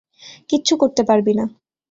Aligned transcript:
কিচ্ছু 0.49 0.73
করতে 0.77 1.01
পারবি 1.03 1.33
না। 1.33 1.45